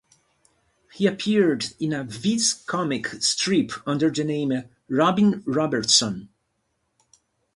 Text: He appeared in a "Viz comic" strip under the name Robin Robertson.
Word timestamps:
He 0.91 1.05
appeared 1.05 1.75
in 1.79 1.93
a 1.93 2.03
"Viz 2.03 2.53
comic" 2.53 3.05
strip 3.21 3.71
under 3.87 4.09
the 4.09 4.23
name 4.23 4.63
Robin 4.89 5.43
Robertson. 5.45 6.29